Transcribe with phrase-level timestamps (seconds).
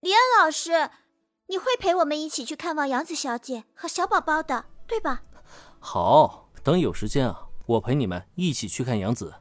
[0.00, 0.90] 李恩老师，
[1.48, 5.20] 你会陪我们一起去看望杨子小姐和小宝宝的，对吧？
[5.78, 9.34] 好，等有时间啊，我陪你们一起去看杨子。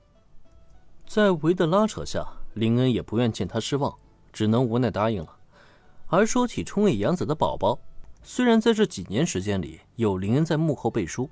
[1.07, 3.97] 在维的拉扯下，林恩也不愿见他失望，
[4.33, 5.37] 只能无奈答应了。
[6.07, 7.79] 而说起冲为杨子的宝宝，
[8.21, 11.29] 虽然在这几年时间里有林恩在幕后背书，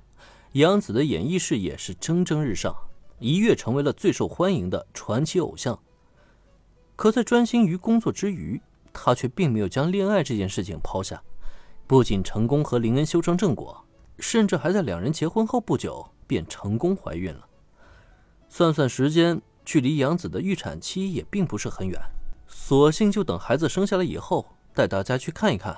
[0.52, 2.74] 杨子的演艺事业是蒸蒸日上，
[3.18, 5.78] 一跃成为了最受欢迎的传奇偶像。
[6.96, 8.60] 可在专心于工作之余，
[9.00, 11.22] 他却并没有将恋爱这件事情抛下，
[11.86, 13.84] 不仅成功和林恩修成正果，
[14.18, 17.48] 甚至还在两人结婚后不久便成功怀孕了。
[18.48, 22.00] 算算时间，距离杨子的预产期也并不是很远，
[22.48, 25.72] 索性就等孩子生下来以后带大家去看一看。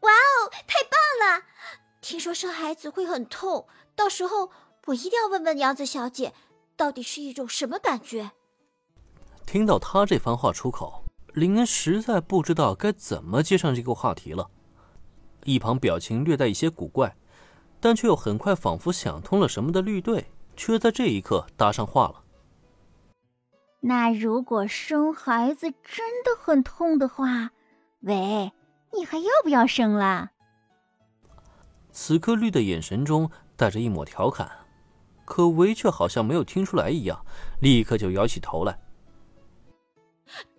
[0.00, 1.42] 哇哦，太棒了！
[2.00, 4.50] 听说生孩子会很痛，到时候
[4.86, 6.32] 我一定要问问杨子小姐，
[6.76, 8.30] 到底是一种什么感觉。
[9.44, 11.01] 听到他这番话出口。
[11.34, 14.50] 林恩实在不知道该怎么接上这个话题了，
[15.44, 17.16] 一旁表情略带一些古怪，
[17.80, 22.22] 但却又很快仿佛想通了什么的绿队，却在这一刻搭上话了。
[23.80, 27.50] 那如果生孩子真的很痛的话，
[28.00, 28.52] 喂，
[28.92, 30.30] 你还要不要生了？
[31.90, 34.50] 此刻绿的眼神中带着一抹调侃，
[35.24, 37.24] 可维却好像没有听出来一样，
[37.60, 38.78] 立刻就摇起头来。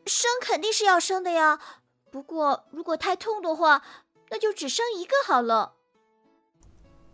[0.05, 1.59] 生肯定是要生的呀，
[2.11, 3.81] 不过如果太痛的话，
[4.29, 5.73] 那就只生一个好了。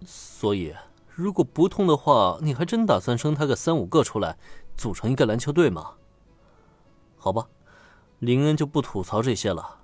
[0.06, 0.76] 所以，
[1.08, 4.38] 如果不痛的话，你还真打算生他个三五个出来，
[4.78, 5.96] 组成一个篮球队吗？
[7.18, 7.48] 好吧，
[8.20, 9.82] 林恩就不吐槽这些了。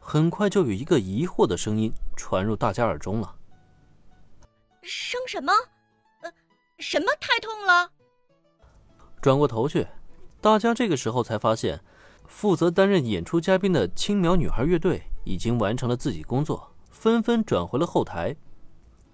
[0.00, 3.36] 很快就有一个疑惑的声音传入大家耳中了
[4.82, 5.52] ：“生什么？
[6.20, 6.32] 呃，
[6.78, 7.90] 什么太痛了？”
[9.22, 9.86] 转过头去，
[10.40, 11.82] 大家这个时候才发现。
[12.28, 18.36] 负责担任演出嘉宾的青苗女孩乐队已经完成了自己工作，纷纷转回了后台。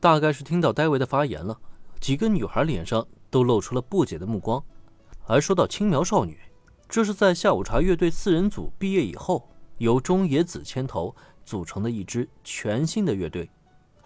[0.00, 1.58] 大概是听到戴维的发言了，
[2.00, 4.62] 几个女孩脸上都露出了不解的目光。
[5.26, 6.38] 而说到青苗少女，
[6.88, 9.48] 这是在下午茶乐队四人组毕业以后，
[9.78, 13.48] 由中野子牵头组成的一支全新的乐队。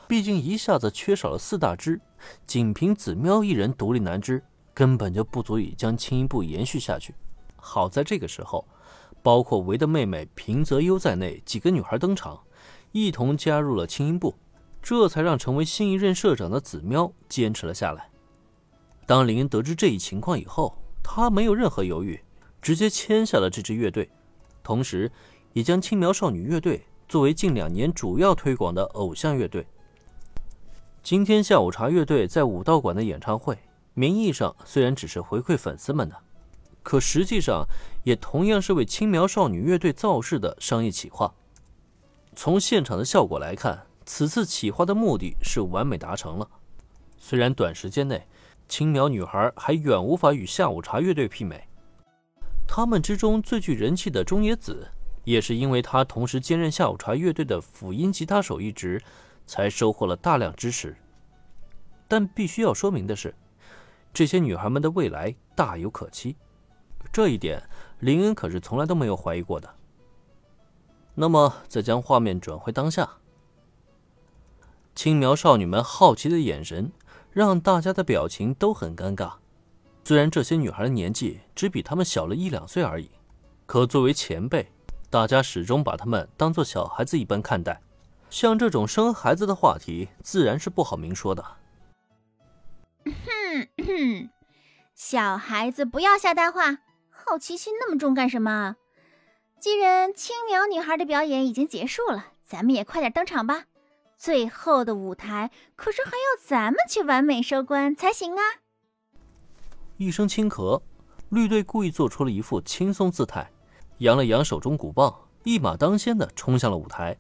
[0.07, 2.01] 毕竟一下子缺少了四大支，
[2.47, 4.43] 仅凭子喵一人独立难支，
[4.75, 7.15] 根本就不足以将轻音部延续下去。
[7.57, 8.67] 好在这个时候。
[9.27, 12.39] 包括维的妹妹平泽优在内几个女孩登场，
[12.93, 14.37] 一同加入了轻音部，
[14.81, 18.09] 这才让成为新一任社长的子喵坚持了下来。
[19.05, 22.23] 当林得知这一情况以后，他没有任何犹豫，
[22.63, 24.09] 直接签下了这支乐队，
[24.63, 25.11] 同时
[25.55, 29.67] 也将青苗少女乐队作为近两年主要推广的偶像乐队。
[31.03, 33.59] 今天下午茶乐队在武道馆的演唱会，
[33.95, 36.15] 名义上虽然只是回馈粉丝们的。
[36.87, 37.67] 可实际上，
[38.05, 41.35] 也同样是为青苗少女乐队造势的商业企划。
[42.37, 46.49] 从现场的效果来看，此次企划的目的是完美达成了。
[47.19, 48.29] 虽然短时间内，
[48.69, 51.67] 青苗女孩还远无法与下午茶乐队媲美，
[52.69, 54.89] 他们之中最具人气的中野子，
[55.25, 59.03] 也是因为她同时兼任下午茶乐队的辅音吉他手一职，
[59.45, 60.97] 才收获了大量支持。
[62.07, 63.35] 但必须要说明的是，
[64.15, 66.37] 这些女孩们的未来大有可期。
[67.17, 67.63] 这一点，
[68.01, 69.75] 林恩可是从来都没有怀疑过的。
[71.15, 73.09] 那么，再将画面转回当下，
[74.95, 76.93] 青苗少女们好奇的眼神，
[77.31, 79.33] 让大家的表情都很尴尬。
[80.05, 83.11] 虽然这些女孩的年纪只比她们小了一两岁而已，
[83.65, 84.71] 可作为前辈，
[85.09, 87.81] 大家始终把她们当做小孩子一般看待。
[88.29, 91.43] 像这种生孩子的话题，自然是不好明说的。
[93.07, 94.29] 哼哼，
[94.95, 96.81] 小孩子不要瞎搭话。
[97.29, 98.77] 好奇心那么重干什么？
[99.59, 103.65] 既然青苗女孩的表演已经结束了，咱们也快点登场吧。
[104.17, 108.43] 最后的舞台可是还要咱们去完美收官才行啊！
[109.97, 110.81] 一声轻咳，
[111.31, 113.51] 绿队故意做出了一副轻松姿态，
[113.99, 115.13] 扬了扬手中鼓棒，
[115.43, 117.17] 一马当先的冲向了舞台。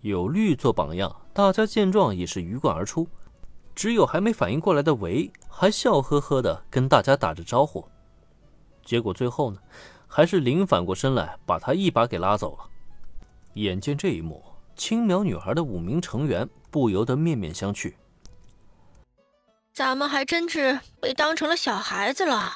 [0.00, 3.06] 有绿做榜样，大家见状也是鱼贯而出。
[3.72, 7.86] 只有还没反应过来的维，还笑呵呵的跟大家打着招呼。
[8.84, 9.58] 结果最后呢，
[10.06, 12.64] 还是林反过身来，把他一把给拉走了。
[13.54, 14.42] 眼见这一幕，
[14.76, 17.92] 青苗女孩的五名成员不由得面面相觑。
[19.72, 22.52] 咱们还真是被当成了小孩子了。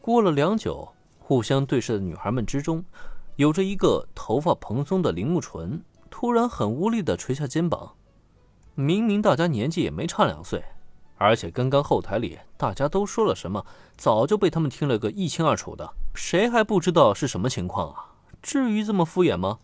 [0.00, 2.84] 过了良久，互相对视的女孩们之中，
[3.36, 7.94] 有着一个头发蓬松的铃木纯，突然很无力的垂下肩膀。
[8.74, 10.64] 明明大家年纪也没差两岁。
[11.16, 13.64] 而且刚刚后台里大家都说了什么，
[13.96, 18.12] 早就被他们听了个一清二楚的，谁还不知道是什么情况啊？
[18.42, 19.58] 至于这么敷衍吗？